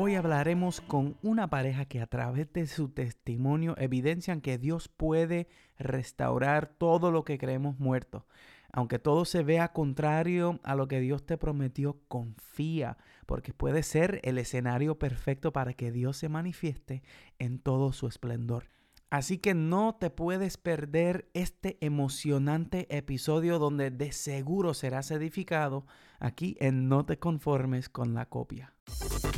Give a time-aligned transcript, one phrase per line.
[0.00, 5.48] Hoy hablaremos con una pareja que a través de su testimonio evidencian que Dios puede
[5.76, 8.24] restaurar todo lo que creemos muerto.
[8.72, 12.96] Aunque todo se vea contrario a lo que Dios te prometió, confía,
[13.26, 17.02] porque puede ser el escenario perfecto para que Dios se manifieste
[17.40, 18.66] en todo su esplendor.
[19.10, 25.86] Así que no te puedes perder este emocionante episodio donde de seguro serás edificado
[26.20, 28.74] aquí en No te conformes con la copia.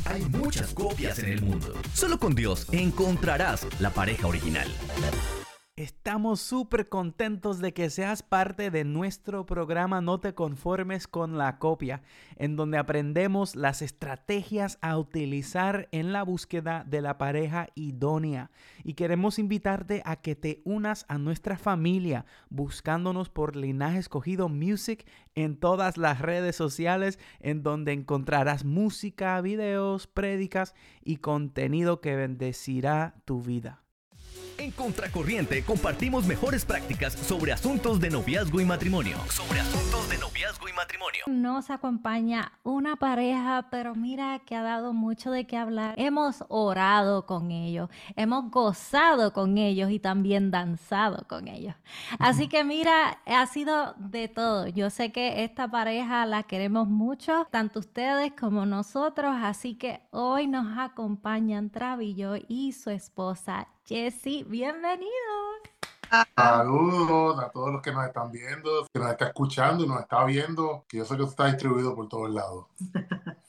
[0.05, 1.73] Hay muchas copias en el mundo.
[1.93, 4.67] Solo con Dios encontrarás la pareja original.
[5.81, 11.57] Estamos súper contentos de que seas parte de nuestro programa No te conformes con la
[11.57, 12.03] copia,
[12.35, 18.51] en donde aprendemos las estrategias a utilizar en la búsqueda de la pareja idónea.
[18.83, 25.07] Y queremos invitarte a que te unas a nuestra familia buscándonos por Linaje Escogido Music
[25.33, 33.15] en todas las redes sociales, en donde encontrarás música, videos, prédicas y contenido que bendecirá
[33.25, 33.80] tu vida.
[34.57, 39.17] En Contracorriente compartimos mejores prácticas sobre asuntos de noviazgo y matrimonio.
[39.29, 41.23] Sobre asuntos de noviazgo y matrimonio.
[41.27, 45.95] Nos acompaña una pareja, pero mira que ha dado mucho de qué hablar.
[45.97, 51.75] Hemos orado con ellos, hemos gozado con ellos y también danzado con ellos.
[52.19, 54.67] Así que mira, ha sido de todo.
[54.67, 59.35] Yo sé que esta pareja la queremos mucho, tanto ustedes como nosotros.
[59.41, 65.07] Así que hoy nos acompañan Travillo y su esposa Jessy, bienvenido.
[66.35, 70.25] Saludos a todos los que nos están viendo, que nos está escuchando y nos está
[70.25, 72.65] viendo, que yo sé que está distribuido por todos lados.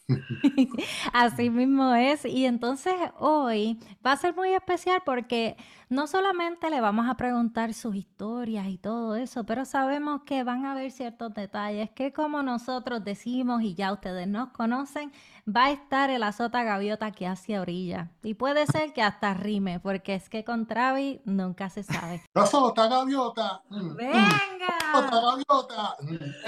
[1.12, 2.24] Así mismo es.
[2.24, 5.56] Y entonces hoy va a ser muy especial porque
[5.92, 10.64] no solamente le vamos a preguntar sus historias y todo eso, pero sabemos que van
[10.64, 15.12] a haber ciertos detalles que como nosotros decimos y ya ustedes nos conocen,
[15.46, 18.10] va a estar el azota gaviota que hace orilla.
[18.22, 22.22] Y puede ser que hasta rime, porque es que con Travi nunca se sabe.
[22.34, 23.62] Azota gaviota.
[23.68, 23.96] Mm, mm.
[23.96, 24.78] ¡Venga!
[24.94, 25.96] Azota gaviota.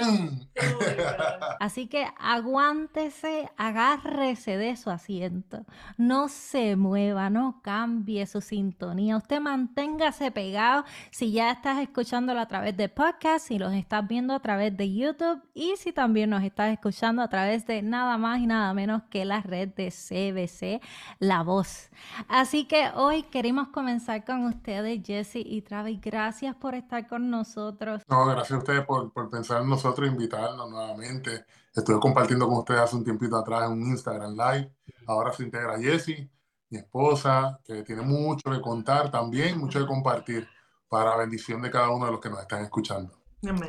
[0.01, 0.41] Mm,
[1.59, 5.65] Así que aguántese, agárrese de su asiento.
[5.97, 9.17] No se mueva, no cambie su sintonía.
[9.17, 14.33] Usted manténgase pegado si ya estás escuchándolo a través de podcast, si los estás viendo
[14.33, 18.39] a través de YouTube y si también nos estás escuchando a través de nada más
[18.39, 20.81] y nada menos que la red de CBC
[21.19, 21.89] La Voz.
[22.27, 25.99] Así que hoy queremos comenzar con ustedes, Jesse y Travis.
[26.01, 28.03] Gracias por estar con nosotros.
[28.07, 31.45] No, gracias a ustedes por, por pensar en nosotros, invitarnos nuevamente.
[31.73, 34.71] Estuve compartiendo con ustedes hace un tiempito atrás en un Instagram Live.
[35.07, 36.29] Ahora se integra Jessie
[36.75, 40.47] mi esposa, que tiene mucho que contar también, mucho que compartir
[40.89, 43.13] para bendición de cada uno de los que nos están escuchando.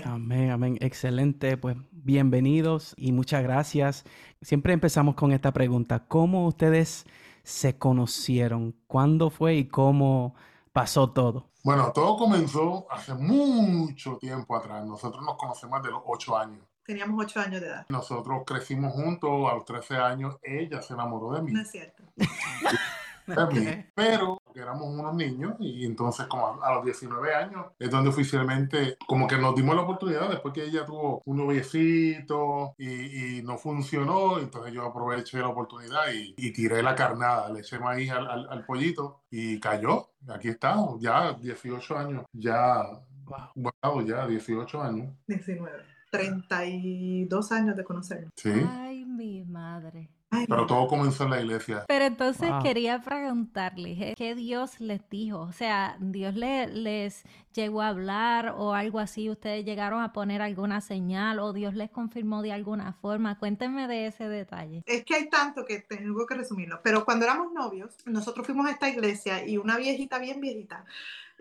[0.05, 0.51] Amén.
[0.51, 1.57] amén, Excelente.
[1.57, 4.05] Pues bienvenidos y muchas gracias.
[4.41, 6.07] Siempre empezamos con esta pregunta.
[6.09, 7.05] ¿Cómo ustedes
[7.43, 8.75] se conocieron?
[8.87, 10.35] ¿Cuándo fue y cómo
[10.73, 11.51] pasó todo?
[11.63, 14.85] Bueno, todo comenzó hace mucho tiempo atrás.
[14.85, 16.65] Nosotros nos conocemos de los ocho años.
[16.87, 17.87] Teníamos ocho años de edad.
[17.89, 21.53] Nosotros crecimos juntos, a los 13 años ella se enamoró de mí.
[21.53, 22.05] No es cierto.
[23.27, 28.11] de mí, pero éramos unos niños y entonces como a, los 19 años es donde
[28.11, 33.43] oficialmente como que nos dimos la oportunidad después que ella tuvo un noviecito y, y
[33.43, 38.13] no funcionó, entonces yo aproveché la oportunidad y, y tiré la carnada, le eché maíz
[38.13, 40.11] al, al, al pollito y cayó.
[40.29, 42.83] Aquí estamos, ya 18 años, ya,
[43.25, 45.13] wow, wow ya 18 años.
[45.27, 45.96] 19.
[46.11, 48.33] 32 años de conocernos.
[48.37, 48.51] Sí.
[48.51, 50.11] Ay, mi madre.
[50.49, 51.85] Pero todo comenzó en la iglesia.
[51.89, 52.63] Pero entonces wow.
[52.63, 54.15] quería preguntarles.
[54.17, 55.41] ¿qué Dios les dijo?
[55.41, 57.25] O sea, ¿Dios le, les
[57.55, 59.31] llegó a hablar o algo así?
[59.31, 63.39] ¿Ustedes llegaron a poner alguna señal o Dios les confirmó de alguna forma?
[63.39, 64.83] Cuéntenme de ese detalle.
[64.87, 66.81] Es que hay tanto que tengo que resumirlo.
[66.83, 70.85] Pero cuando éramos novios, nosotros fuimos a esta iglesia y una viejita, bien viejita,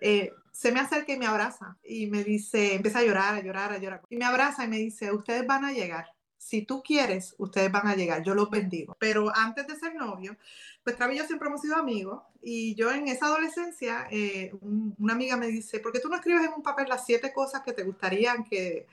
[0.01, 3.73] eh, se me acerca y me abraza y me dice, empieza a llorar, a llorar,
[3.73, 4.01] a llorar.
[4.09, 7.87] Y me abraza y me dice, ustedes van a llegar si tú quieres, ustedes van
[7.87, 8.95] a llegar, yo los bendigo.
[8.99, 10.37] Pero antes de ser novio,
[10.83, 14.95] pues Travis y yo siempre hemos sido amigos y yo en esa adolescencia, eh, un,
[14.99, 17.63] una amiga me dice, ¿por qué tú no escribes en un papel las siete cosas
[17.63, 18.85] que te gustarían que,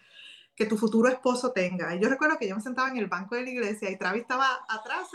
[0.54, 1.94] que tu futuro esposo tenga?
[1.94, 4.22] Y yo recuerdo que yo me sentaba en el banco de la iglesia y Travis
[4.22, 5.08] estaba atrás,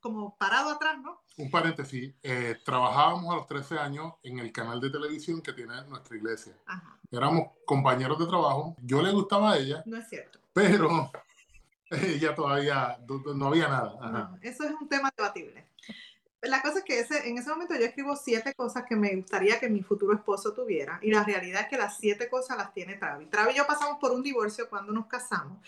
[0.00, 1.22] como parado atrás, ¿no?
[1.36, 5.82] Un paréntesis, eh, trabajábamos a los 13 años en el canal de televisión que tiene
[5.88, 6.54] nuestra iglesia.
[6.66, 6.98] Ajá.
[7.10, 9.82] Éramos compañeros de trabajo, yo le gustaba a ella.
[9.86, 10.38] No es cierto.
[10.52, 11.10] Pero
[12.20, 12.98] ya todavía
[13.34, 14.10] no había nada.
[14.10, 15.66] No, eso es un tema debatible.
[16.42, 19.60] La cosa es que ese, en ese momento yo escribo siete cosas que me gustaría
[19.60, 22.96] que mi futuro esposo tuviera y la realidad es que las siete cosas las tiene
[22.96, 23.28] Travis.
[23.28, 25.58] Travis y yo pasamos por un divorcio cuando nos casamos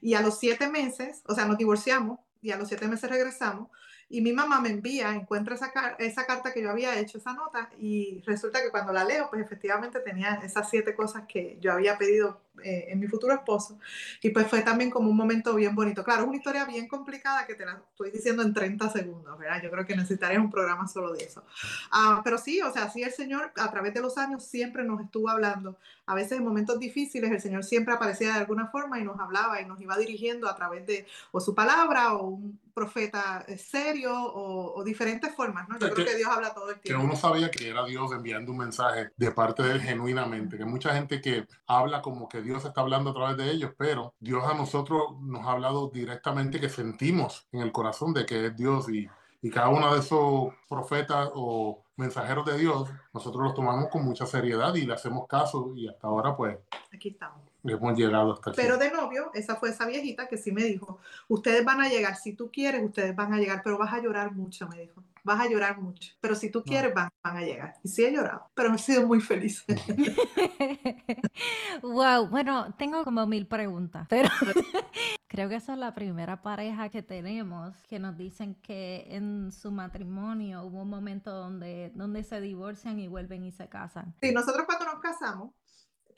[0.00, 3.70] y a los siete meses, o sea, nos divorciamos y a los siete meses regresamos
[4.10, 7.70] Y mi mamá me envía, encuentra esa, esa carta que yo había hecho, esa nota,
[7.78, 11.96] y resulta que cuando la leo, pues efectivamente tenía esas siete cosas que yo había
[11.96, 13.78] pedido eh, en mi futuro esposo.
[14.22, 16.04] Y pues fue también como un momento bien bonito.
[16.04, 19.62] Claro, es una historia bien complicada que te la estoy diciendo en 30 segundos, ¿verdad?
[19.62, 21.44] Yo creo que necesitaría un programa solo de eso.
[21.90, 25.00] Ah, pero sí, o sea, sí el Señor a través de los años siempre nos
[25.00, 25.78] estuvo hablando.
[26.06, 29.60] A veces en momentos difíciles el Señor siempre aparecía de alguna forma y nos hablaba
[29.60, 34.10] y nos iba dirigiendo a través de o su palabra o un profeta eh, serio
[34.14, 35.78] o, diferentes formas, ¿no?
[35.78, 36.98] Yo creo que, Dios habla todo el tiempo.
[36.98, 40.64] Que uno sabía que era Dios enviando un mensaje de parte de él genuinamente, que
[40.64, 44.42] mucha gente que habla como que Dios está hablando a través de ellos, pero Dios
[44.44, 48.88] a nosotros nos ha hablado directamente que sentimos en el corazón de que es Dios
[48.88, 49.06] y,
[49.42, 54.24] y cada uno de esos profetas o mensajeros de Dios, nosotros los tomamos con mucha
[54.24, 56.56] seriedad y le hacemos caso y hasta ahora pues...
[56.94, 57.49] Aquí estamos.
[57.64, 58.60] Hemos llegado hasta aquí.
[58.60, 60.98] Pero de novio, esa fue esa viejita que sí me dijo,
[61.28, 64.32] ustedes van a llegar, si tú quieres, ustedes van a llegar, pero vas a llorar
[64.32, 65.02] mucho, me dijo.
[65.22, 67.74] Vas a llorar mucho, pero si tú quieres, van, van a llegar.
[67.84, 69.64] Y sí he llorado, pero he sido muy feliz.
[71.82, 74.30] wow, bueno, tengo como mil preguntas, pero
[75.28, 79.70] creo que esa es la primera pareja que tenemos que nos dicen que en su
[79.70, 84.14] matrimonio hubo un momento donde, donde se divorcian y vuelven y se casan.
[84.22, 85.50] Sí, nosotros cuando nos casamos,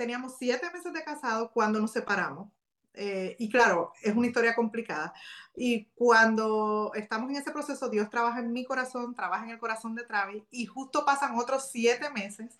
[0.02, 2.48] teníamos siete meses de casado cuando nos separamos.
[2.94, 5.14] Eh, y claro, es una historia complicada.
[5.54, 9.94] Y cuando estamos en ese proceso, Dios trabaja en mi corazón, trabaja en el corazón
[9.94, 12.58] de Travis, y justo pasan otros siete meses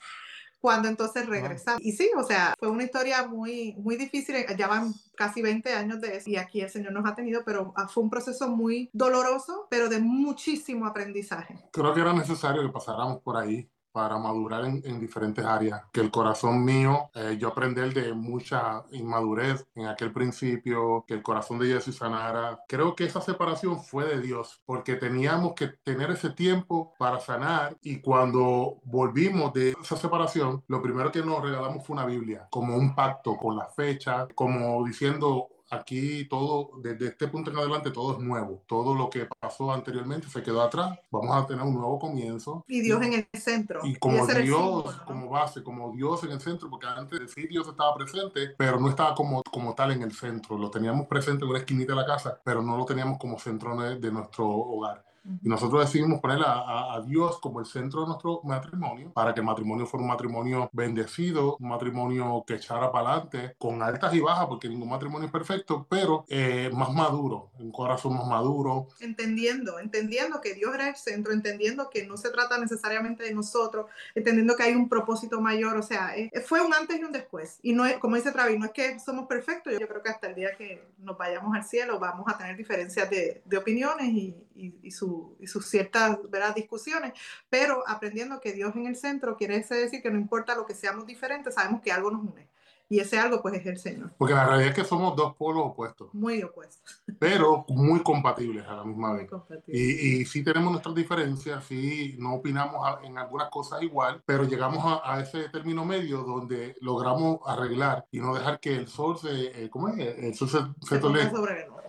[0.60, 1.82] cuando entonces regresamos.
[1.82, 6.00] Y sí, o sea, fue una historia muy, muy difícil, ya van casi 20 años
[6.00, 8.88] de eso, y aquí el Señor nos ha tenido, pero ah, fue un proceso muy
[8.92, 11.58] doloroso, pero de muchísimo aprendizaje.
[11.72, 15.82] Creo que era necesario que pasáramos por ahí para madurar en, en, diferentes áreas.
[15.92, 21.22] Que el corazón mío, eh, yo aprender de mucha inmadurez en aquel principio, que el
[21.22, 22.60] corazón de Jesús sanara.
[22.66, 27.76] Creo que esa separación fue de Dios, porque teníamos que tener ese tiempo para sanar
[27.82, 32.76] y cuando volvimos de esa separación, lo primero que nos regalamos fue una Biblia, como
[32.76, 38.12] un pacto con la fecha, como diciendo, aquí todo, desde este punto en adelante, todo
[38.12, 38.62] es nuevo.
[38.66, 40.98] Todo lo que pasó anteriormente se quedó atrás.
[41.10, 42.64] Vamos a tener un nuevo comienzo.
[42.68, 43.80] Y Dios en el centro.
[43.82, 47.94] Y como Dios, como base, como Dios en el centro, porque antes sí Dios estaba
[47.94, 50.58] presente, pero no estaba como, como tal en el centro.
[50.58, 53.76] Lo teníamos presente en una esquinita de la casa, pero no lo teníamos como centro
[53.76, 55.04] de nuestro hogar.
[55.24, 59.40] Y nosotros decidimos poner a, a, Dios como el centro de nuestro matrimonio para que
[59.40, 64.20] el matrimonio fuera un matrimonio bendecido, un matrimonio que echara para adelante, con altas y
[64.20, 68.88] bajas, porque ningún matrimonio es perfecto, pero eh, más maduro, un corazón más maduro.
[68.98, 73.86] Entendiendo, entendiendo que Dios era el centro, entendiendo que no se trata necesariamente de nosotros,
[74.14, 77.60] entendiendo que hay un propósito mayor, o sea, eh, fue un antes y un después.
[77.62, 80.26] Y no es, como dice Travis, no es que somos perfectos, yo creo que hasta
[80.26, 84.34] el día que nos vayamos al cielo vamos a tener diferencias de, de opiniones y,
[84.56, 86.54] y, y su y sus ciertas ¿verdad?
[86.54, 87.12] discusiones,
[87.48, 91.06] pero aprendiendo que Dios en el centro quiere decir que no importa lo que seamos
[91.06, 92.48] diferentes, sabemos que algo nos une.
[92.92, 94.12] Y ese algo, pues, es el Señor.
[94.18, 96.12] Porque la realidad es que somos dos polos opuestos.
[96.12, 97.02] Muy opuestos.
[97.18, 99.30] Pero muy compatibles a la misma vez.
[99.66, 105.00] Y, y sí tenemos nuestras diferencias, sí no opinamos en algunas cosas igual, pero llegamos
[105.04, 109.70] a, ese término medio donde logramos arreglar y no dejar que el sol se, eh,
[109.70, 109.98] ¿cómo es?
[109.98, 110.98] El sol se, se,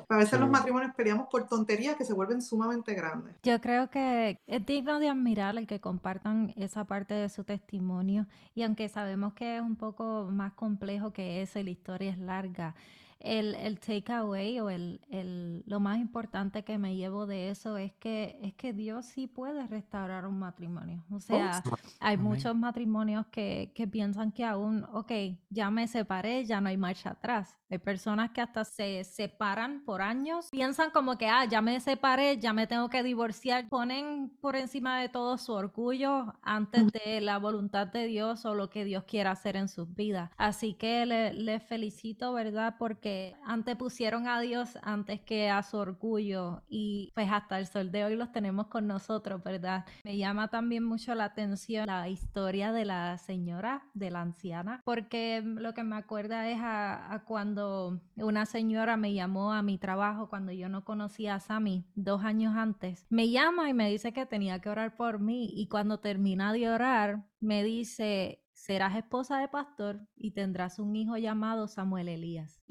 [0.10, 3.36] a veces los matrimonios peleamos por tonterías que se vuelven sumamente grandes.
[3.44, 8.28] Yo creo que es digno de admirar el que compartan esa parte de su testimonio
[8.56, 12.18] y aunque sabemos que es un poco más complejo que eso y la historia es
[12.18, 12.76] larga,
[13.24, 17.94] el, el takeaway o el, el, lo más importante que me llevo de eso es
[17.94, 21.04] que, es que Dios sí puede restaurar un matrimonio.
[21.10, 21.64] O sea,
[22.02, 25.12] hay muchos matrimonios que, que piensan que aún, ok,
[25.50, 27.58] ya me separé, ya no hay marcha atrás.
[27.70, 32.38] Hay personas que hasta se separan por años, piensan como que, ah, ya me separé,
[32.38, 37.40] ya me tengo que divorciar, ponen por encima de todo su orgullo antes de la
[37.40, 40.30] voluntad de Dios o lo que Dios quiera hacer en sus vidas.
[40.38, 42.76] Así que les le felicito, ¿verdad?
[42.78, 43.13] Porque
[43.46, 48.06] antes pusieron a Dios antes que a su orgullo y pues hasta el sol de
[48.06, 49.86] hoy los tenemos con nosotros, ¿verdad?
[50.04, 55.42] Me llama también mucho la atención la historia de la señora, de la anciana, porque
[55.44, 60.52] lo que me acuerda es a cuando una señora me llamó a mi trabajo cuando
[60.52, 64.60] yo no conocía a Sammy dos años antes, me llama y me dice que tenía
[64.60, 70.00] que orar por mí y cuando termina de orar me dice, serás esposa de pastor
[70.16, 72.62] y tendrás un hijo llamado Samuel Elías.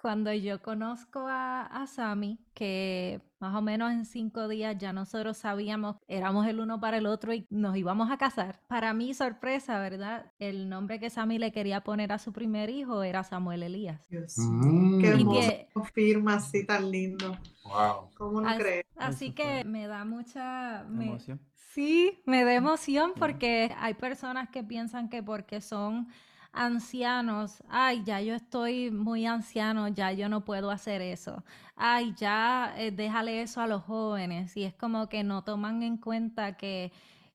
[0.00, 5.36] Cuando yo conozco a, a Sammy, que más o menos en cinco días ya nosotros
[5.36, 8.62] sabíamos, éramos el uno para el otro y nos íbamos a casar.
[8.68, 10.32] Para mi sorpresa, ¿verdad?
[10.38, 14.00] El nombre que Sammy le quería poner a su primer hijo era Samuel Elías.
[14.38, 14.98] Mm.
[14.98, 15.40] Qué hermoso.
[15.40, 17.36] Que, firma así tan lindo.
[17.64, 18.08] Wow.
[18.16, 18.86] ¿Cómo no crees?
[18.96, 20.86] Así Eso que me da mucha...
[20.88, 21.38] me- Emoción.
[21.74, 26.08] Sí, me da emoción porque hay personas que piensan que porque son
[26.52, 31.42] ancianos, ay, ya yo estoy muy anciano, ya yo no puedo hacer eso.
[31.74, 34.56] Ay, ya eh, déjale eso a los jóvenes.
[34.56, 36.92] Y es como que no toman en cuenta que,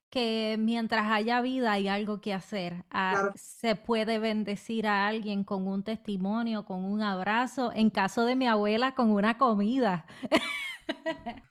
[0.08, 2.84] que mientras haya vida hay algo que hacer.
[2.90, 3.34] Ah, Claro.
[3.34, 8.46] se puede bendecir a alguien con un testimonio, con un abrazo, en caso de mi
[8.46, 10.06] abuela, con una comida.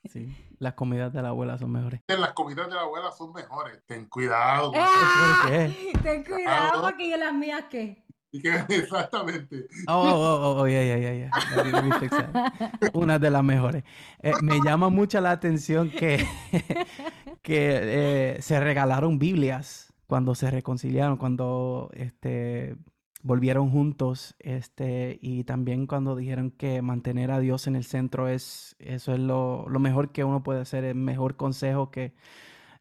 [0.05, 2.01] Sí, las comidas de la abuela son mejores.
[2.07, 3.79] Las comidas de la abuela son mejores.
[3.85, 4.71] Ten cuidado.
[4.75, 5.41] ¡Ah!
[5.43, 5.93] ¿Por qué?
[6.03, 8.05] Ten cuidado porque yo las mías qué.
[8.31, 9.67] Exactamente.
[9.87, 11.63] Oh, oh, oh, oh, yeah, yeah, yeah, yeah.
[11.63, 12.91] Let me fix that.
[12.93, 13.83] Una de las mejores.
[14.21, 16.27] Eh, me llama mucho la atención que,
[17.41, 22.75] que eh, se regalaron Biblias cuando se reconciliaron, cuando este,
[23.21, 28.75] volvieron juntos, este, y también cuando dijeron que mantener a Dios en el centro es,
[28.79, 32.13] eso es lo, lo mejor que uno puede hacer, el mejor consejo que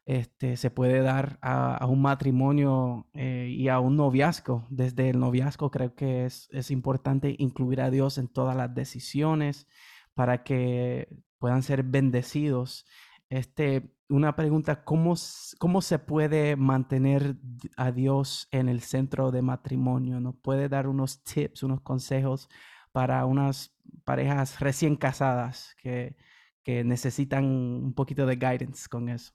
[0.05, 4.65] este, se puede dar a, a un matrimonio eh, y a un noviazgo.
[4.69, 9.67] Desde el noviazgo creo que es, es importante incluir a Dios en todas las decisiones
[10.15, 12.85] para que puedan ser bendecidos.
[13.29, 15.13] Este, una pregunta, ¿cómo,
[15.59, 17.35] cómo se puede mantener
[17.77, 20.19] a Dios en el centro de matrimonio?
[20.19, 22.49] ¿Nos puede dar unos tips, unos consejos
[22.91, 26.15] para unas parejas recién casadas que,
[26.63, 29.31] que necesitan un poquito de guidance con eso?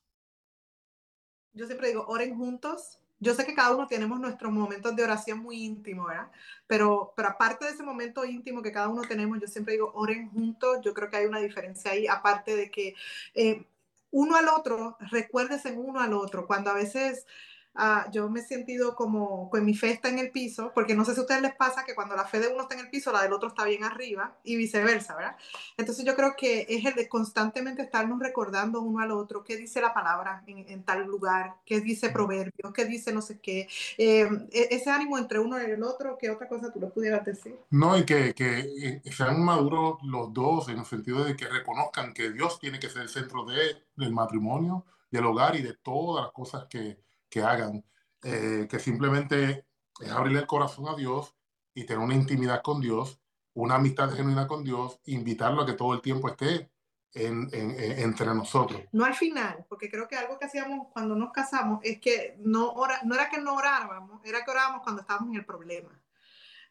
[1.52, 2.98] Yo siempre digo, oren juntos.
[3.20, 6.32] Yo sé que cada uno tenemos nuestros momentos de oración muy íntimos, ¿verdad?
[6.66, 10.28] Pero, pero aparte de ese momento íntimo que cada uno tenemos, yo siempre digo, oren
[10.30, 10.80] juntos.
[10.82, 12.94] Yo creo que hay una diferencia ahí, aparte de que
[13.34, 13.66] eh,
[14.14, 16.46] uno al otro, recuérdese uno al otro.
[16.46, 17.26] Cuando a veces
[17.74, 21.04] ah, yo me he sentido como con mi fe está en el piso, porque no
[21.04, 22.90] sé si a ustedes les pasa que cuando la fe de uno está en el
[22.90, 25.36] piso, la del otro está bien arriba y viceversa, ¿verdad?
[25.76, 29.80] Entonces yo creo que es el de constantemente estarnos recordando uno al otro qué dice
[29.80, 33.68] la palabra en, en tal lugar, qué dice proverbios, qué dice no sé qué.
[33.98, 37.58] Eh, ese ánimo entre uno y el otro, ¿qué otra cosa tú le pudieras decir?
[37.70, 42.12] No, y que, que eh, sean maduros los dos en el sentido de que reconozcan
[42.12, 46.24] que Dios tiene que ser el centro de, del matrimonio, del hogar y de todas
[46.24, 46.98] las cosas que,
[47.34, 47.84] que hagan.
[48.22, 49.66] Eh, que simplemente
[50.00, 51.34] es abrirle el corazón a Dios
[51.74, 53.20] y tener una intimidad con Dios,
[53.54, 56.70] una amistad genuina con Dios, invitarlo a que todo el tiempo esté
[57.12, 58.80] en, en- en- entre nosotros.
[58.92, 62.70] No al final, porque creo que algo que hacíamos cuando nos casamos es que no,
[62.72, 65.90] ora, no era que no orábamos, era que orábamos cuando estábamos en el problema.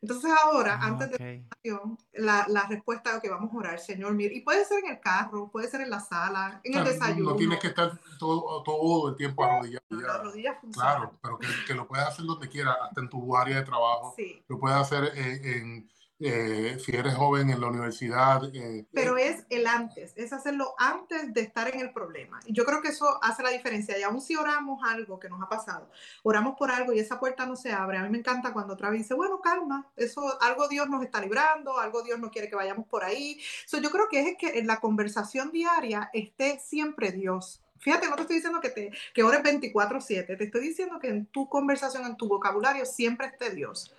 [0.03, 1.45] Entonces ahora, Ah, antes de ok.
[1.49, 4.91] oración, la, la respuesta es que vamos a orar, Señor, mira, y puede ser en
[4.91, 7.29] el carro, puede ser en la sala, en el desayuno.
[7.31, 9.85] No tienes que estar todo, todo el tiempo arrodillado.
[9.89, 10.95] Las rodillas funcionan.
[10.97, 14.13] Claro, pero que, que lo puedes hacer donde quieras, hasta en tu área de trabajo.
[14.17, 14.43] Sí.
[14.49, 15.89] Lo puedes hacer en, en,
[16.19, 18.43] eh, si eres joven en la universidad.
[18.55, 22.39] eh, Pero es el antes, es hacerlo antes de estar en el problema.
[22.45, 23.97] Y yo creo que eso hace la diferencia.
[23.97, 25.89] Y aún si oramos algo que nos ha pasado,
[26.23, 27.97] oramos por algo y esa puerta no se abre.
[27.97, 31.19] A mí me encanta cuando otra vez dice, bueno, calma, eso algo Dios nos está
[31.19, 33.39] librando, algo Dios no quiere que vayamos por ahí.
[33.65, 37.61] So, yo creo que es que en la conversación diaria esté siempre Dios.
[37.79, 41.25] Fíjate, no te estoy diciendo que, te, que ores 24/7, te estoy diciendo que en
[41.25, 43.93] tu conversación, en tu vocabulario, siempre esté Dios.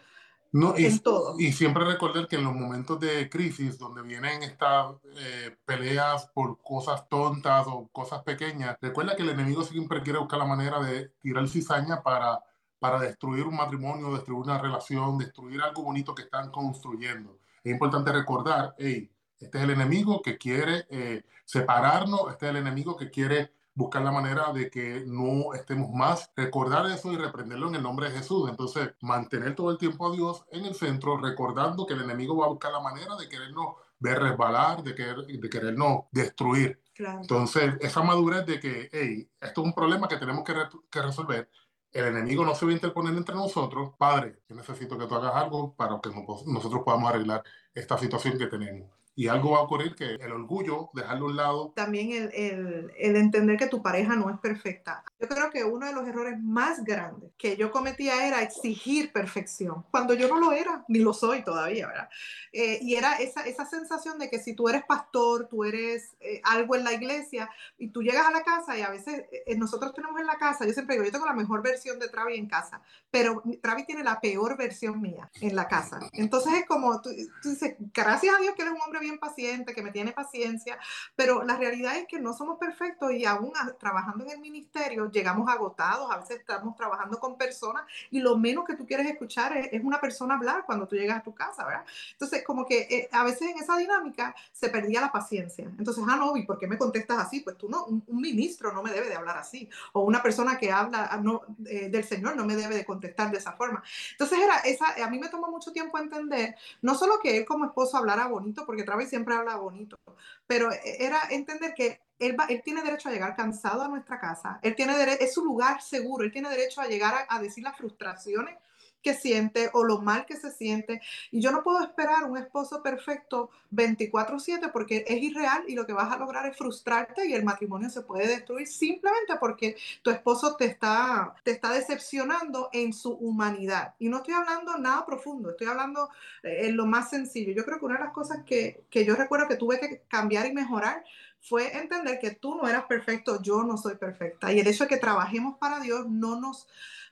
[0.54, 1.34] No, y, en todo.
[1.37, 6.62] y siempre recordar que en los momentos de crisis, donde vienen estas eh, peleas por
[6.62, 11.08] cosas tontas o cosas pequeñas, recuerda que el enemigo siempre quiere buscar la manera de
[11.20, 12.38] tirar cizaña para,
[12.78, 17.37] para destruir un matrimonio, destruir una relación, destruir algo bonito que están construyendo.
[17.64, 22.58] Es importante recordar, hey, este es el enemigo que quiere eh, separarnos, este es el
[22.58, 27.69] enemigo que quiere buscar la manera de que no estemos más, recordar eso y reprenderlo
[27.69, 28.49] en el nombre de Jesús.
[28.49, 32.47] Entonces, mantener todo el tiempo a Dios en el centro, recordando que el enemigo va
[32.47, 36.81] a buscar la manera de querernos ver resbalar, de, querer, de querernos destruir.
[36.95, 37.21] Claro.
[37.21, 41.02] Entonces, esa madurez de que, hey, esto es un problema que tenemos que, re que
[41.02, 41.50] resolver.
[41.90, 43.93] El enemigo no se va a interponer entre nosotros.
[43.99, 48.47] Padre, yo necesito que tú hagas algo para que nosotros podamos arreglar esta situación que
[48.47, 51.73] tenemos y algo va a ocurrir que el orgullo, dejarlo a un lado.
[51.76, 55.04] También el, el, el, entender que tu pareja no es perfecta.
[55.21, 59.85] Yo creo que uno de los errores más grandes que yo cometía era exigir perfección,
[59.90, 62.09] cuando yo no lo era, ni lo soy todavía, ¿verdad?
[62.52, 66.40] Eh, y era esa, esa sensación de que si tú eres pastor, tú eres eh,
[66.44, 69.94] algo en la iglesia, y tú llegas a la casa y a veces eh, nosotros
[69.94, 72.49] tenemos en la casa, yo siempre digo, yo tengo la mejor versión de Travi en
[72.49, 72.80] casa,
[73.11, 76.00] pero Travi tiene la peor versión mía en la casa.
[76.12, 77.11] Entonces es como, tú,
[77.42, 80.78] tú dices, gracias a Dios que eres un hombre bien paciente, que me tiene paciencia,
[81.14, 85.49] pero la realidad es que no somos perfectos y aún trabajando en el ministerio llegamos
[85.49, 89.84] agotados, a veces estamos trabajando con personas y lo menos que tú quieres escuchar es,
[89.84, 91.84] una persona hablar cuando tú llegas a tu casa, ¿verdad?
[92.12, 95.70] Entonces, como que eh, a veces en esa dinámica se perdía la paciencia.
[95.78, 97.40] Entonces, ah, no, ¿y por qué me contestas así?
[97.40, 100.73] Pues tú no, un, ministro no me debe de hablar así, o una persona que
[100.73, 103.82] habla ah, no, eh, del Señor no me debe de contestar de esa forma.
[104.12, 107.66] Entonces, era esa, a mí me tomó mucho tiempo entender, no solo que él como
[107.66, 109.98] esposo hablara bonito, porque Travis siempre habla bonito,
[110.46, 114.60] pero e, era entender que él, él, tiene derecho a llegar cansado a nuestra casa,
[114.62, 117.76] él tiene derecho, es su lugar seguro, él tiene derecho a llegar a, decir las
[117.76, 118.56] frustraciones
[119.04, 121.00] que siente o lo mal que se siente.
[121.30, 125.92] Y yo no puedo esperar un esposo perfecto 24/7 porque es irreal y lo que
[125.92, 130.56] vas a lograr es frustrarte y el matrimonio se puede destruir simplemente porque tu esposo
[130.56, 133.94] te está, te está decepcionando en su humanidad.
[133.99, 136.08] Y no estoy hablando nada profundo, estoy hablando
[136.42, 137.52] eh, en lo más sencillo.
[137.52, 140.46] Yo creo que una de las cosas que, que yo recuerdo que tuve que cambiar
[140.46, 141.04] y mejorar
[141.44, 144.50] fue entender que tú no eras perfecto, yo no soy perfecta.
[144.50, 146.66] Y el hecho de que trabajemos para Dios no nos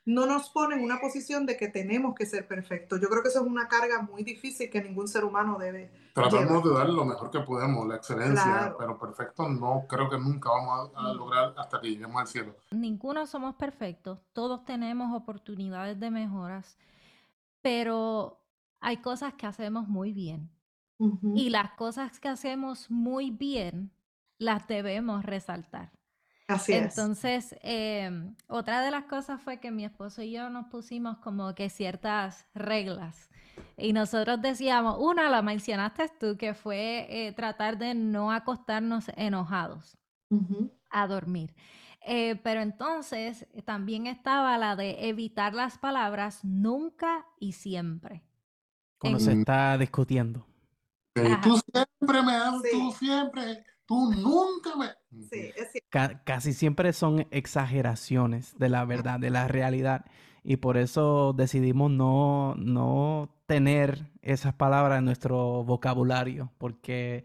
[0.04, 3.00] no nos pone en una posición de que tenemos que ser perfectos.
[3.00, 5.92] Yo creo que eso es una carga muy difícil que ningún ser humano debe.
[6.12, 10.50] Tratamos de dar lo mejor que podemos, la excelencia, pero perfecto no creo que nunca
[10.50, 12.56] vamos a, lograr hasta que lleguemos al cielo.
[12.72, 16.76] Ninguno somos perfectos, todos tenemos oportunidades de mejoras,
[17.60, 18.40] pero
[18.80, 20.50] hay cosas que hacemos muy bien.
[21.34, 23.90] Y las cosas que hacemos muy bien
[24.38, 25.90] las debemos resaltar.
[26.68, 31.54] Entonces, em, otra de las cosas fue que mi esposo y yo nos pusimos como
[31.54, 33.30] que ciertas reglas.
[33.76, 39.98] Y nosotros decíamos, una la mencionaste tú, que fue eh, tratar de no acostarnos enojados
[40.90, 41.54] a dormir.
[42.04, 48.24] Eh, pero entonces también estaba la de evitar las palabras nunca y siempre.
[48.98, 50.46] Cuando se está discutiendo.
[51.42, 53.64] tú siempre me das, tú siempre.
[53.86, 54.86] Tú nunca me...
[55.28, 55.52] Sí,
[56.24, 60.04] casi siempre son exageraciones de la verdad, de la realidad.
[60.44, 67.24] Y por eso decidimos no, no tener esas palabras en nuestro vocabulario, porque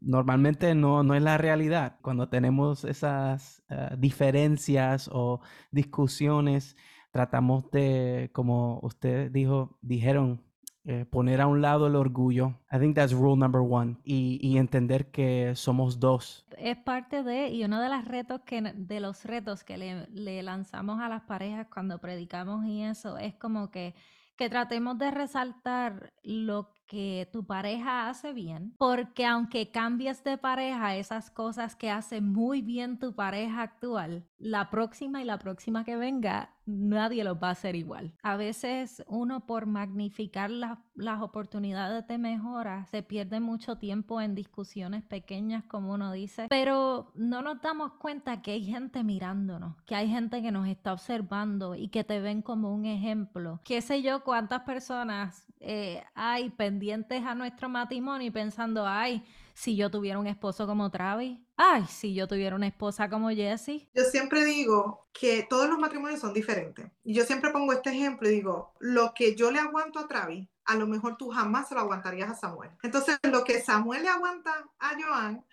[0.00, 1.98] normalmente no, no es la realidad.
[2.02, 6.76] Cuando tenemos esas eh, diferencias o discusiones,
[7.12, 10.42] tratamos de, como usted dijo, dijeron,
[10.88, 12.54] eh, poner a un lado el orgullo.
[12.70, 13.96] I think that's rule number one.
[14.04, 16.46] Y, y, entender que somos dos.
[16.56, 20.42] Es parte de, y uno de los retos que, de los retos que le, le
[20.44, 23.96] lanzamos a las parejas cuando predicamos y eso, es como que,
[24.36, 30.96] que tratemos de resaltar lo que tu pareja hace bien, porque aunque cambies de pareja,
[30.96, 35.96] esas cosas que hace muy bien tu pareja actual, la próxima y la próxima que
[35.96, 38.12] venga, nadie lo va a hacer igual.
[38.22, 45.02] A veces uno por magnificar las oportunidades de mejora se pierde mucho tiempo en discusiones
[45.04, 50.08] pequeñas, como uno dice, pero no nos damos cuenta que hay gente mirándonos, que hay
[50.08, 53.60] gente que nos está observando y que te ven como un ejemplo.
[53.64, 56.75] Qué sé yo cuántas personas eh, hay pendientes
[57.24, 62.14] a nuestro matrimonio y pensando, ay, si yo tuviera un esposo como Travis, ay, si
[62.14, 63.88] yo tuviera una esposa como Jessie.
[63.94, 66.90] Yo siempre digo que todos los matrimonios son diferentes.
[67.02, 70.48] Y yo siempre pongo este ejemplo y digo, lo que yo le aguanto a Travis,
[70.66, 72.70] a lo mejor tú jamás se lo aguantarías a Samuel.
[72.82, 75.44] Entonces, lo que Samuel le aguanta a Joan,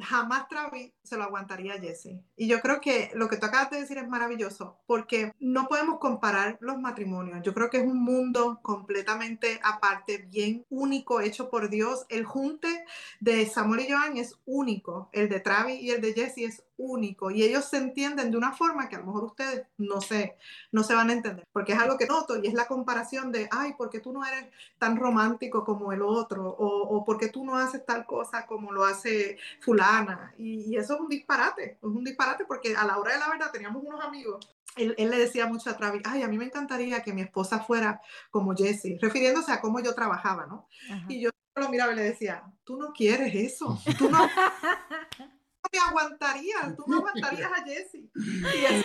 [0.00, 2.20] jamás Travis se lo aguantaría a Jesse.
[2.36, 5.98] Y yo creo que lo que tú acabas de decir es maravilloso, porque no podemos
[5.98, 7.42] comparar los matrimonios.
[7.42, 12.06] Yo creo que es un mundo completamente aparte, bien único, hecho por Dios.
[12.08, 12.84] El junte
[13.20, 17.30] de Samuel y Joan es único, el de Travis y el de Jesse es único
[17.30, 20.36] y ellos se entienden de una forma que a lo mejor ustedes no se,
[20.72, 23.48] no se van a entender, porque es algo que noto y es la comparación de,
[23.50, 24.46] ay, porque tú no eres
[24.78, 28.84] tan romántico como el otro o, o porque tú no haces tal cosa como lo
[28.84, 33.20] hace fulana y, eso es un disparate, es un disparate porque a la hora de
[33.20, 36.46] la verdad teníamos unos amigos él, le decía mucho a Travis, ay, a mí me
[36.46, 40.66] encantaría que mi esposa fuera como Jessie, refiriéndose a cómo yo trabajaba, ¿no?
[41.08, 44.18] Y yo lo miraba y le decía, tú no quieres eso, tú no,
[45.74, 47.94] me aguantarías, tú no aguantarías a Jesse.
[47.94, 48.84] Y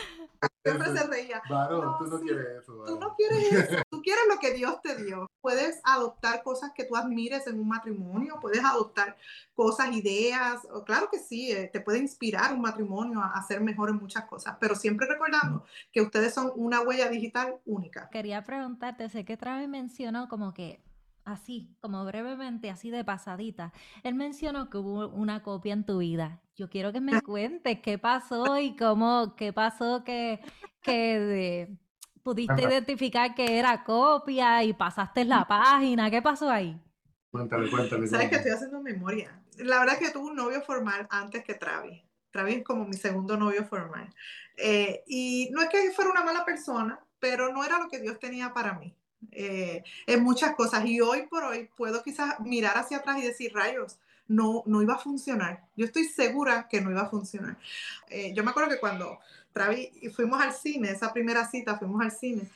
[0.64, 1.42] siempre se reía.
[1.50, 2.84] Varón, tú no quieres eso.
[2.86, 3.82] Tú no quieres eso.
[3.90, 5.28] Tú quieres lo que Dios te dio.
[5.42, 9.18] Puedes adoptar cosas que tú admires en un matrimonio, puedes adoptar
[9.54, 10.62] cosas, ideas.
[10.86, 14.58] Claro que sí, eh, te puede inspirar un matrimonio a, ser mejor en muchas cosas,
[14.60, 18.10] pero siempre recordando que ustedes son una huella digital única.
[18.10, 20.82] Quería preguntarte, sé que Travis mencionó como que
[21.30, 26.42] así, como brevemente, así de pasadita, él mencionó que hubo una copia en tu vida.
[26.56, 27.22] Yo quiero que me ah.
[27.22, 30.40] cuentes qué pasó y cómo, qué pasó que,
[30.82, 31.70] que
[32.24, 36.12] pudiste identificar que era copia y pasaste la página.
[36.12, 36.80] ¿Qué pasó ahí?
[37.32, 38.08] Cuéntale, cuéntale.
[38.08, 39.42] Sabes que estoy haciendo memoria.
[39.58, 42.04] La verdad es que tuve un novio formal antes que Travis.
[42.32, 44.14] Travis es como mi segundo novio formal.
[44.58, 48.20] Eh, y no es que fuera una mala persona, pero no era lo que Dios
[48.20, 48.96] tenía para mí.
[49.32, 50.86] Eh, en muchas cosas.
[50.86, 54.96] Y hoy por hoy puedo quizás mirar hacia atrás y decir, rayos, no, no iba
[54.96, 55.66] a funcionar.
[55.76, 57.58] Yo estoy segura que no iba a funcionar.
[58.10, 59.20] Eh, yo me acuerdo que cuando
[59.54, 62.50] Travis fuimos al cine, esa primera cita, fuimos al cine,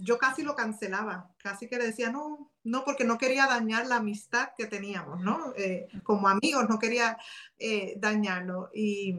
[0.00, 3.96] yo casi lo cancelaba, casi que le decía, no, no, porque no quería dañar la
[3.96, 5.52] amistad que teníamos, ¿no?
[5.56, 7.18] Eh, como amigos, no quería
[7.58, 8.70] eh, dañarlo.
[8.74, 9.16] Y,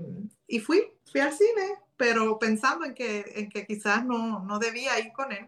[0.48, 5.00] y, fui, fui al cine, pero pensando en que, en que quizás no, no debía
[5.00, 5.48] ir con él,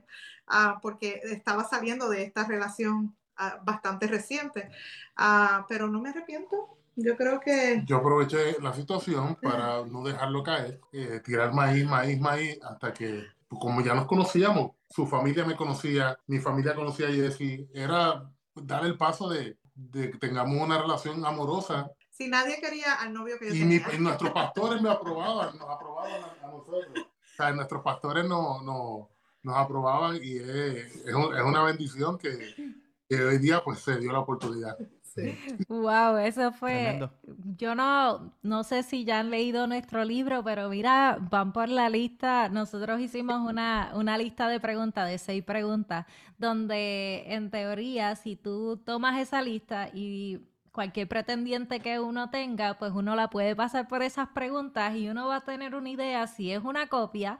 [0.50, 4.70] uh, porque estaba saliendo de esta relación uh, bastante reciente.
[5.18, 6.78] Uh, pero no me arrepiento.
[6.96, 7.84] Yo creo que...
[7.86, 13.24] Yo aproveché la situación para no dejarlo caer, eh, tirar maíz, maíz, maíz, hasta que
[13.48, 18.84] como ya nos conocíamos, su familia me conocía, mi familia conocía a Jessy, era dar
[18.84, 21.92] el paso de, de, que tengamos una relación amorosa.
[22.10, 23.88] Si nadie quería al novio que yo y tenía.
[23.94, 26.88] y nuestros pastores me aprobaban, nos aprobaban a, a nosotros.
[26.96, 29.12] O sea, nuestros pastores no, no,
[29.48, 32.76] nos aprobaban y es, es, un, es una bendición que,
[33.08, 34.78] que, hoy día pues se dio la oportunidad.
[35.02, 35.36] Sí.
[35.68, 36.74] Wow, eso fue.
[36.74, 37.12] Tremendo.
[37.58, 41.90] Yo no, no sé si ya han leído nuestro libro, pero mira, van por la
[41.90, 42.50] lista.
[42.50, 46.06] Nosotros hicimos una, una lista de preguntas, de seis preguntas,
[46.38, 50.40] donde en teoría, si tú tomas esa lista y
[50.72, 55.28] cualquier pretendiente que uno tenga, pues uno la puede pasar por esas preguntas y uno
[55.28, 57.40] va a tener una idea si es una copia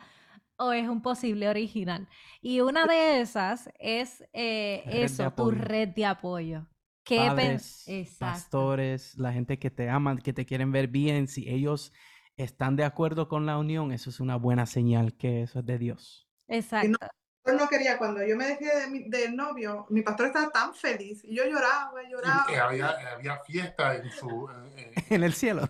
[0.58, 2.08] o es un posible original.
[2.42, 6.68] Y una de esas es eh, eso, tu red de apoyo.
[7.04, 7.86] ¿Qué Padres,
[8.20, 11.94] pastores, la gente que te aman, que te quieren ver bien, si ellos
[12.36, 15.78] están de acuerdo con la unión, eso es una buena señal que eso es de
[15.78, 16.28] Dios.
[16.50, 16.98] Exacto.
[17.46, 20.74] No, no, quería, cuando yo me dejé de mi, del novio, mi pastor estaba tan
[20.74, 22.46] feliz y yo lloraba, lloraba.
[22.52, 24.50] Y había, había fiesta en su...
[24.76, 25.70] Eh, en el cielo.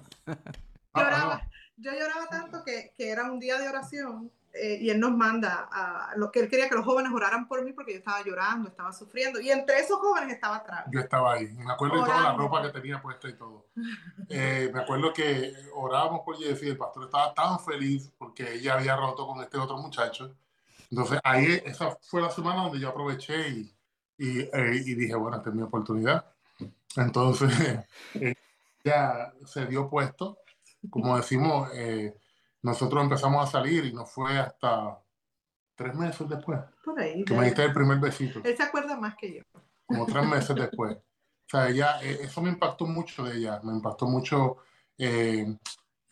[0.96, 5.16] lloraba, yo lloraba tanto que, que era un día de oración eh, y él nos
[5.16, 8.24] manda a lo que él quería que los jóvenes oraran por mí porque yo estaba
[8.24, 9.40] llorando, estaba sufriendo.
[9.40, 10.92] Y entre esos jóvenes estaba Travis.
[10.92, 11.48] Yo estaba ahí.
[11.54, 12.14] Me acuerdo Orando.
[12.14, 13.68] de toda la ropa que tenía puesta y todo.
[14.30, 18.96] Eh, me acuerdo que orábamos por Jessy, el pastor estaba tan feliz porque ella había
[18.96, 20.36] roto con este otro muchacho.
[20.90, 23.76] Entonces ahí, esa fue la semana donde yo aproveché y,
[24.18, 26.26] y, eh, y dije, bueno, esta es mi oportunidad.
[26.96, 27.52] Entonces,
[28.84, 30.40] ya se dio puesto.
[30.90, 32.16] Como decimos, eh,
[32.68, 35.02] nosotros empezamos a salir y no fue hasta
[35.76, 36.60] tres meses después.
[36.84, 37.24] Por ahí.
[37.24, 38.42] Que me diste el primer besito.
[38.44, 39.62] Él se acuerda más que yo.
[39.86, 40.96] Como tres meses después.
[40.98, 44.58] O sea, ella, eso me impactó mucho de ella, me impactó mucho
[44.98, 45.58] eh,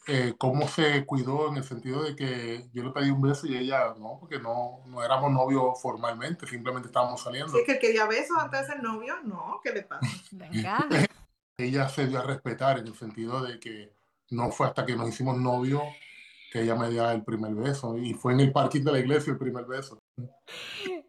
[0.07, 3.57] eh, cómo se cuidó en el sentido de que yo le pedí un beso y
[3.57, 7.51] ella no, porque no, no éramos novios formalmente, simplemente estábamos saliendo.
[7.51, 10.07] Sí, que quería besos antes de ser novio, no, ¿qué le pasa?
[10.31, 10.87] Venga.
[11.57, 13.93] ella se dio a respetar en el sentido de que
[14.29, 15.83] no fue hasta que nos hicimos novios
[16.51, 19.33] que ella me dio el primer beso y fue en el parking de la iglesia
[19.33, 19.99] el primer beso.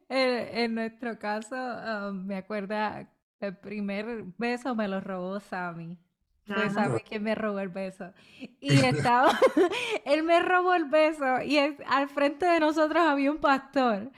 [0.09, 3.09] En, en nuestro caso, um, me acuerda,
[3.40, 5.99] el primer beso me lo robó Sammy.
[6.46, 8.12] Fue Sammy quien me robó el beso.
[8.61, 9.33] Y estaba,
[10.05, 14.12] él me robó el beso y es, al frente de nosotros había un pastor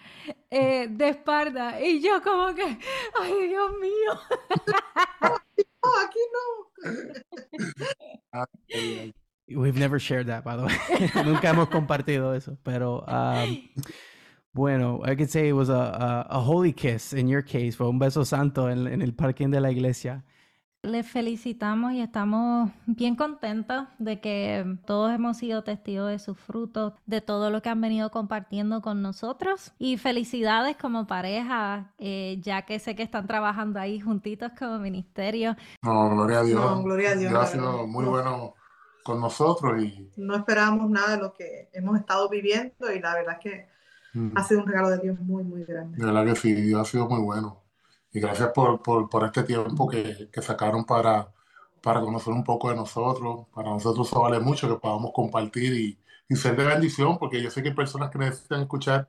[0.50, 1.81] eh, de espalda.
[1.81, 2.78] Y yo como que,
[3.20, 4.20] ay Dios mío.
[5.81, 6.18] No, aquí
[8.35, 8.44] no.
[9.51, 11.11] We've never shared that, by the way.
[11.25, 13.69] Nunca hemos compartido eso, pero um,
[14.53, 17.89] bueno, I could say it was a, a, a, holy kiss in your case, fue
[17.89, 20.25] un beso santo en, en el parking de la iglesia.
[20.83, 26.93] Les felicitamos y estamos bien contentos de que todos hemos sido testigos de sus frutos,
[27.05, 29.73] de todo lo que han venido compartiendo con nosotros.
[29.79, 35.57] Y felicidades como pareja, eh, ya que sé que están trabajando ahí juntitos como ministerio.
[35.83, 36.61] No, gloria a Dios.
[36.61, 37.33] No, gloria a Dios.
[37.33, 38.55] Gracias, muy bueno
[39.09, 43.38] con nosotros y no esperábamos nada de lo que hemos estado viviendo y la verdad
[43.38, 43.68] es que
[44.12, 44.37] mm.
[44.37, 45.97] ha sido un regalo de Dios muy, muy grande.
[45.97, 47.64] De verdad que sí, Dios ha sido muy bueno.
[48.12, 51.33] Y gracias por, por, por este tiempo que, que, sacaron para,
[51.83, 53.47] para conocer un poco de nosotros.
[53.55, 57.51] Para nosotros eso vale mucho que podamos compartir y, y ser de bendición, porque yo
[57.51, 59.09] sé que hay personas que necesitan escuchar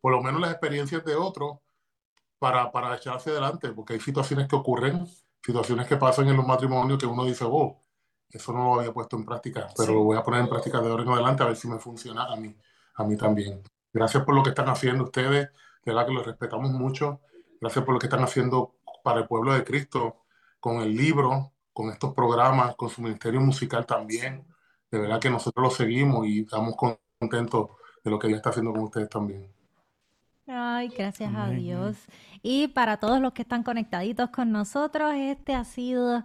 [0.00, 1.58] por lo menos las experiencias de otros
[2.38, 5.04] para, para echarse adelante, porque hay situaciones que ocurren,
[5.44, 7.81] situaciones que pasan en los matrimonios que uno dice, oh,
[8.32, 9.94] eso no lo había puesto en práctica, pero sí.
[9.94, 12.24] lo voy a poner en práctica de ahora en adelante a ver si me funciona
[12.24, 12.56] a mí,
[12.94, 13.62] a mí también.
[13.92, 15.50] Gracias por lo que están haciendo ustedes,
[15.84, 17.20] de verdad que los respetamos mucho.
[17.60, 20.24] Gracias por lo que están haciendo para el pueblo de Cristo,
[20.58, 24.46] con el libro, con estos programas, con su ministerio musical también.
[24.90, 27.70] De verdad que nosotros lo seguimos y estamos contentos
[28.02, 29.52] de lo que ella está haciendo con ustedes también.
[30.48, 31.96] Ay, gracias a Dios.
[32.42, 36.24] Y para todos los que están conectaditos con nosotros, este ha sido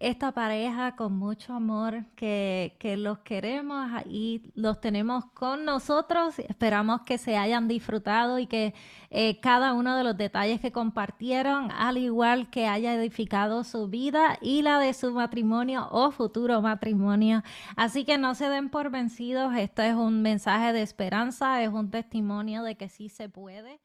[0.00, 6.38] esta pareja con mucho amor que, que los queremos y los tenemos con nosotros.
[6.38, 8.74] Esperamos que se hayan disfrutado y que
[9.10, 14.38] eh, cada uno de los detalles que compartieron, al igual que haya edificado su vida
[14.40, 17.42] y la de su matrimonio o futuro matrimonio.
[17.76, 19.54] Así que no se den por vencidos.
[19.56, 23.80] Esto es un mensaje de esperanza, es un testimonio de que sí se puede.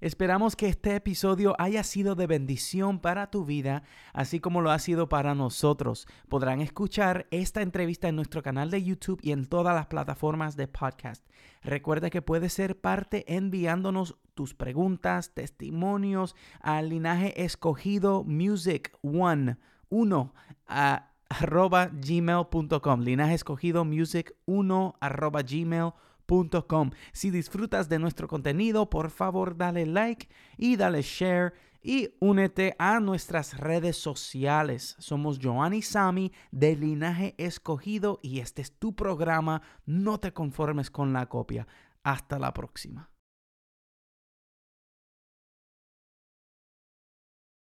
[0.00, 4.78] Esperamos que este episodio haya sido de bendición para tu vida, así como lo ha
[4.78, 6.08] sido para nosotros.
[6.28, 10.66] Podrán escuchar esta entrevista en nuestro canal de YouTube y en todas las plataformas de
[10.66, 11.24] podcast.
[11.62, 19.56] Recuerda que puedes ser parte enviándonos tus preguntas, testimonios al linaje escogido music one,
[19.88, 20.34] uno,
[20.66, 23.00] a arroba gmail.com.
[23.00, 26.04] Linaje escogido music 1 arroba gmail.com
[27.12, 32.98] si disfrutas de nuestro contenido, por favor dale like y dale share y únete a
[32.98, 34.96] nuestras redes sociales.
[34.98, 39.60] Somos Joanny Sami de Linaje Escogido y este es tu programa.
[39.84, 41.66] No te conformes con la copia.
[42.02, 43.13] Hasta la próxima.